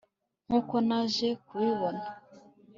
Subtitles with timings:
[0.45, 2.03] Nkuko naje kubibona